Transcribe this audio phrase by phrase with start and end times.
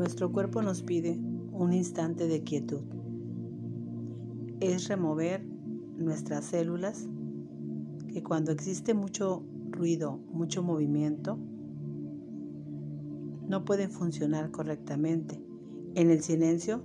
[0.00, 1.20] Nuestro cuerpo nos pide
[1.52, 2.80] un instante de quietud.
[4.60, 5.44] Es remover
[5.98, 7.06] nuestras células
[8.08, 11.38] que cuando existe mucho ruido, mucho movimiento,
[13.46, 15.38] no pueden funcionar correctamente.
[15.94, 16.82] En el silencio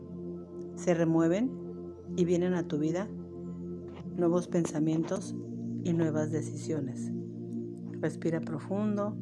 [0.76, 1.50] se remueven
[2.18, 3.08] y vienen a tu vida
[4.18, 5.34] nuevos pensamientos
[5.86, 7.14] y nuevas decisiones.
[8.02, 9.16] Respira profundo.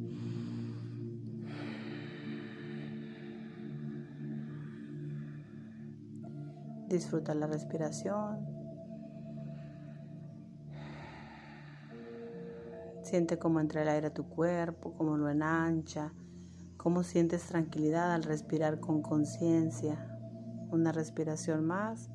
[6.93, 8.45] Disfruta la respiración.
[13.01, 16.13] Siente cómo entra el aire a tu cuerpo, cómo lo enancha,
[16.77, 20.07] cómo sientes tranquilidad al respirar con conciencia.
[20.70, 22.11] Una respiración más.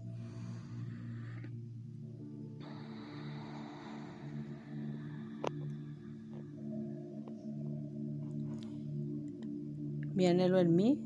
[10.15, 11.01] Mi anhelo en mí,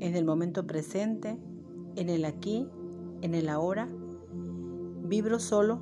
[0.00, 1.38] en el momento presente,
[1.94, 2.68] en el aquí
[3.22, 3.88] en el ahora,
[5.04, 5.80] vibro solo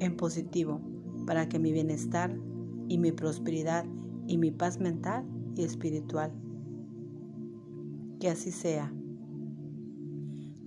[0.00, 0.80] en positivo
[1.26, 2.36] para que mi bienestar
[2.88, 3.84] y mi prosperidad
[4.26, 5.24] y mi paz mental
[5.56, 6.32] y espiritual.
[8.18, 8.92] Que así sea.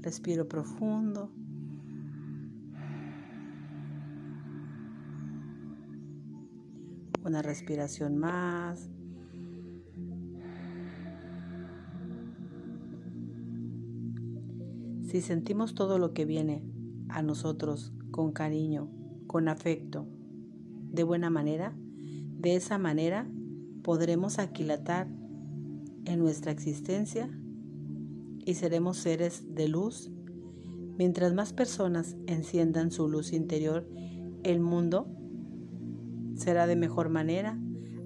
[0.01, 1.31] Respiro profundo.
[7.23, 8.89] Una respiración más.
[15.13, 16.63] Si sentimos todo lo que viene
[17.07, 18.89] a nosotros con cariño,
[19.27, 20.07] con afecto,
[20.89, 21.77] de buena manera,
[22.39, 23.29] de esa manera
[23.83, 25.07] podremos aquilatar
[26.05, 27.29] en nuestra existencia
[28.43, 30.11] y seremos seres de luz.
[30.97, 33.87] Mientras más personas enciendan su luz interior,
[34.41, 35.05] el mundo
[36.33, 37.59] será de mejor manera,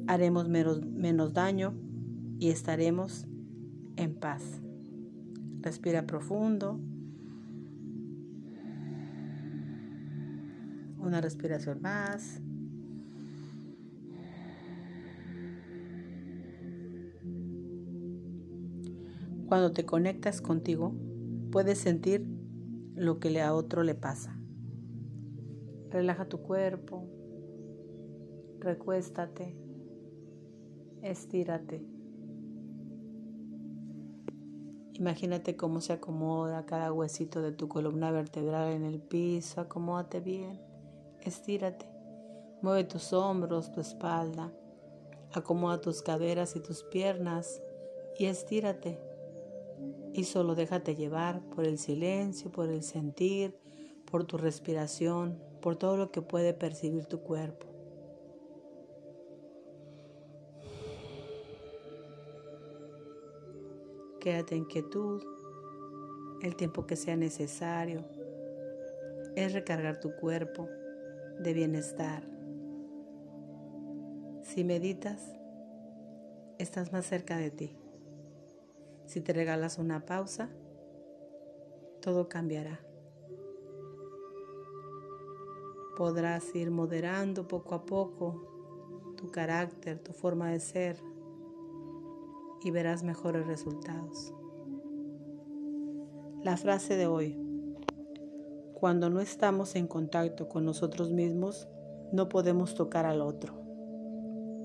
[0.08, 1.74] haremos menos, menos daño
[2.38, 3.28] y estaremos
[3.96, 4.44] en paz.
[5.62, 6.82] Respira profundo.
[11.08, 12.42] Una respiración más.
[19.48, 20.94] Cuando te conectas contigo,
[21.50, 22.28] puedes sentir
[22.94, 24.38] lo que a otro le pasa.
[25.90, 27.08] Relaja tu cuerpo,
[28.60, 29.56] recuéstate,
[31.04, 31.86] estírate.
[34.96, 40.67] Imagínate cómo se acomoda cada huesito de tu columna vertebral en el piso, acomódate bien.
[41.28, 41.86] Estírate.
[42.62, 44.50] Mueve tus hombros, tu espalda.
[45.34, 47.62] Acomoda tus caderas y tus piernas
[48.18, 48.98] y estírate.
[50.14, 53.60] Y solo déjate llevar por el silencio, por el sentir,
[54.10, 57.68] por tu respiración, por todo lo que puede percibir tu cuerpo.
[64.22, 65.22] Quédate en quietud
[66.42, 68.06] el tiempo que sea necesario.
[69.36, 70.70] Es recargar tu cuerpo
[71.40, 72.24] de bienestar.
[74.44, 75.22] Si meditas,
[76.58, 77.78] estás más cerca de ti.
[79.06, 80.50] Si te regalas una pausa,
[82.02, 82.80] todo cambiará.
[85.96, 90.98] Podrás ir moderando poco a poco tu carácter, tu forma de ser
[92.64, 94.34] y verás mejores resultados.
[96.44, 97.47] La frase de hoy.
[98.80, 101.68] Cuando no estamos en contacto con nosotros mismos,
[102.12, 103.56] no podemos tocar al otro.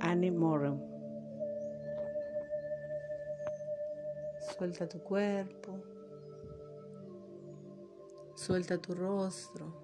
[0.01, 0.79] Annie Morrow.
[4.55, 5.79] Suelta tu cuerpo.
[8.35, 9.81] Suelta tu rostro.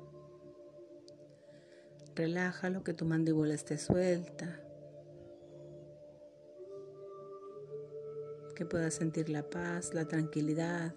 [2.14, 4.60] Relájalo que tu mandíbula esté suelta.
[8.54, 10.92] Que puedas sentir la paz, la tranquilidad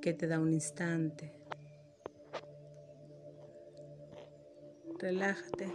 [0.00, 1.32] que te da un instante.
[4.98, 5.68] Relájate.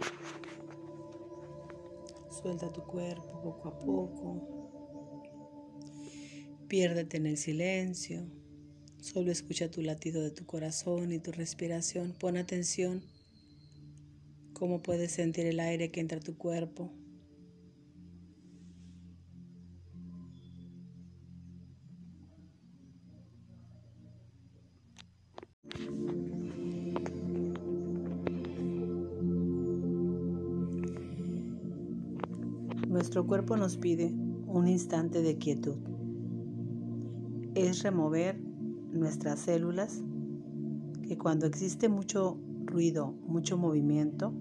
[2.30, 4.52] Suelta tu cuerpo poco a poco.
[6.68, 8.26] Piérdete en el silencio.
[9.00, 12.12] Solo escucha tu latido de tu corazón y tu respiración.
[12.12, 13.02] Pon atención
[14.52, 16.92] cómo puedes sentir el aire que entra a tu cuerpo.
[32.96, 34.14] Nuestro cuerpo nos pide
[34.46, 35.76] un instante de quietud.
[37.54, 38.40] Es remover
[38.90, 40.02] nuestras células
[41.02, 44.32] que cuando existe mucho ruido, mucho movimiento,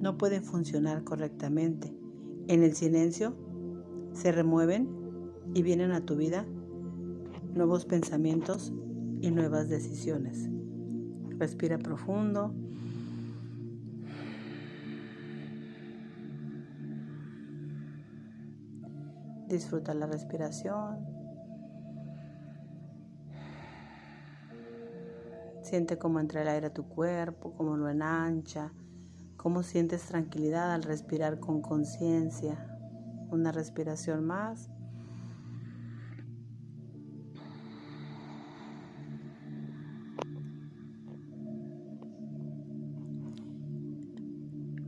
[0.00, 1.92] no pueden funcionar correctamente.
[2.46, 3.34] En el silencio
[4.12, 4.88] se remueven
[5.54, 6.46] y vienen a tu vida
[7.52, 8.72] nuevos pensamientos
[9.20, 10.48] y nuevas decisiones.
[11.30, 12.54] Respira profundo.
[19.54, 21.06] Disfruta la respiración.
[25.62, 28.72] Siente cómo entra el aire a tu cuerpo, cómo lo enancha,
[29.36, 32.76] cómo sientes tranquilidad al respirar con conciencia.
[33.30, 34.70] Una respiración más.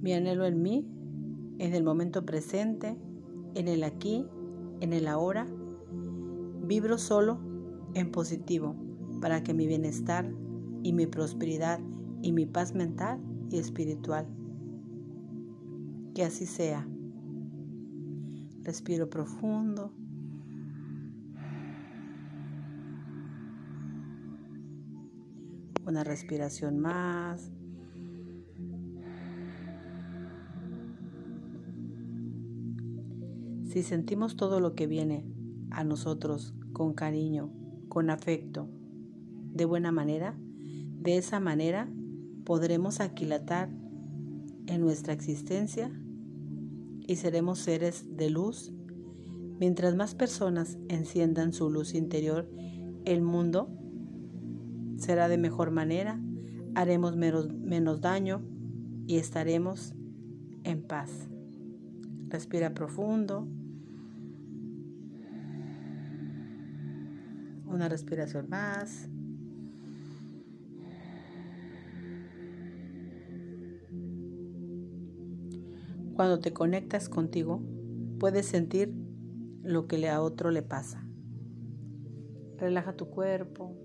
[0.01, 0.89] Mi anhelo en mí,
[1.61, 2.97] en el momento presente,
[3.55, 4.29] en el aquí,
[4.81, 5.47] en el ahora,
[6.67, 7.39] vibro solo
[7.95, 8.75] en positivo
[9.21, 10.31] para que mi bienestar
[10.83, 11.81] y mi prosperidad
[12.23, 13.21] y mi paz mental
[13.51, 14.27] y espiritual.
[16.15, 16.87] Que así sea.
[18.63, 19.93] Respiro profundo.
[25.87, 27.53] Una respiración más.
[33.77, 35.23] Si sentimos todo lo que viene
[35.71, 37.53] a nosotros con cariño,
[37.91, 38.71] con afecto,
[39.53, 41.87] de buena manera, de esa manera
[42.47, 43.69] podremos aquilatar
[44.67, 45.93] en nuestra existencia
[47.07, 48.73] y seremos seres de luz.
[49.61, 52.49] Mientras más personas enciendan su luz interior,
[53.05, 53.69] el mundo
[54.97, 56.19] será de mejor manera,
[56.75, 58.41] haremos menos, menos daño
[59.07, 59.93] y estaremos
[60.65, 61.29] en paz.
[62.29, 63.47] Respira profundo.
[67.77, 69.07] Una respiración más.
[76.15, 77.61] Cuando te conectas contigo,
[78.19, 78.95] puedes sentir
[79.63, 81.07] lo que a otro le pasa.
[82.57, 83.77] Relaja tu cuerpo,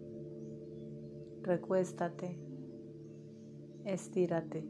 [1.41, 2.39] recuéstate,
[3.83, 4.69] estírate.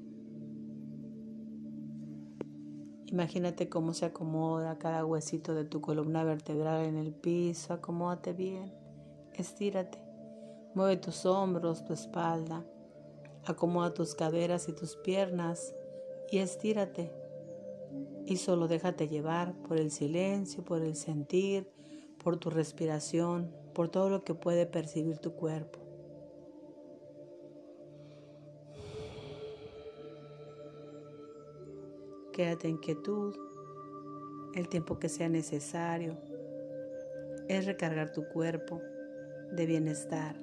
[3.06, 7.72] Imagínate cómo se acomoda cada huesito de tu columna vertebral en el piso.
[7.76, 8.81] Acomódate bien.
[9.36, 9.98] Estírate.
[10.74, 12.66] Mueve tus hombros, tu espalda.
[13.46, 15.74] Acomoda tus caderas y tus piernas
[16.30, 17.12] y estírate.
[18.26, 21.70] Y solo déjate llevar por el silencio, por el sentir,
[22.24, 25.80] por tu respiración, por todo lo que puede percibir tu cuerpo.
[32.32, 33.36] Quédate en quietud
[34.56, 36.18] el tiempo que sea necesario.
[37.50, 38.80] Es recargar tu cuerpo
[39.52, 40.36] de bienestar.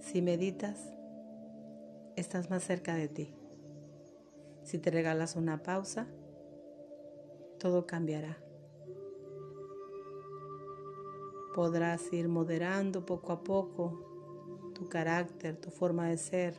[0.00, 0.78] Si meditas,
[2.16, 3.34] estás más cerca de ti.
[4.62, 6.06] Si te regalas una pausa,
[7.58, 8.38] todo cambiará.
[11.54, 16.58] Podrás ir moderando poco a poco tu carácter, tu forma de ser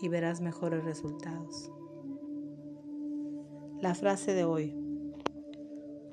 [0.00, 1.70] y verás mejores resultados.
[3.80, 4.85] La frase de hoy.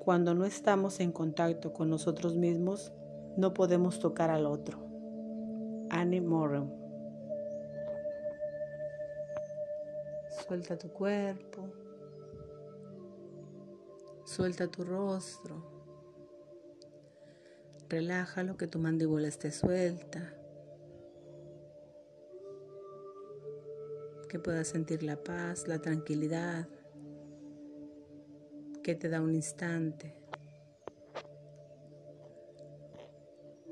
[0.03, 2.91] Cuando no estamos en contacto con nosotros mismos,
[3.37, 4.77] no podemos tocar al otro.
[5.89, 6.69] Annie Moran.
[10.45, 11.69] Suelta tu cuerpo.
[14.25, 15.63] Suelta tu rostro.
[17.87, 20.33] Relájalo que tu mandíbula esté suelta.
[24.27, 26.67] Que puedas sentir la paz, la tranquilidad
[28.83, 30.13] que te da un instante.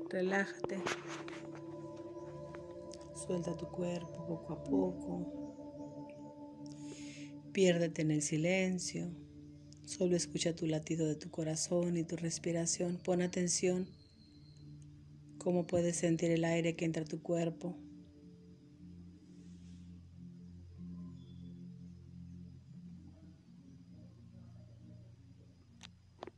[0.08, 0.78] Relájate.
[3.14, 5.42] Suelta tu cuerpo poco a poco.
[7.52, 9.10] Piérdete en el silencio.
[9.84, 12.96] Solo escucha tu latido de tu corazón y tu respiración.
[12.96, 13.86] Pon atención
[15.36, 17.76] cómo puedes sentir el aire que entra a tu cuerpo